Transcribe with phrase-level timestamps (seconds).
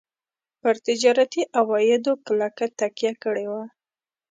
[0.61, 3.63] پر تجارتي عوایدو کلکه تکیه کړې وه.